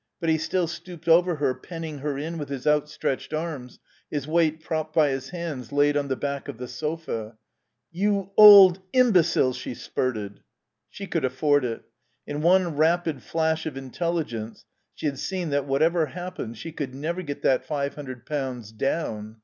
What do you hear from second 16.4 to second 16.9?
she